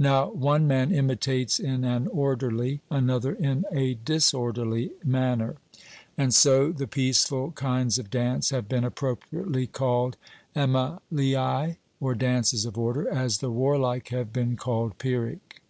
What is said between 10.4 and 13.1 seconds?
Emmeleiai, or dances of order,